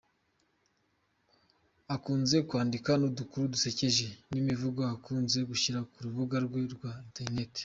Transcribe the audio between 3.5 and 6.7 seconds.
dusekeje n’imivugo akunze gushyira ku rubuga rwe